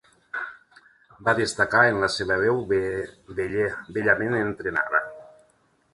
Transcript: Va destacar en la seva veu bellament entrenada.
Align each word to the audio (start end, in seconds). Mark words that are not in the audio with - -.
Va 1.27 1.35
destacar 1.39 1.83
en 1.89 2.01
la 2.05 2.09
seva 2.15 2.39
veu 2.45 2.63
bellament 2.73 4.37
entrenada. 4.43 5.03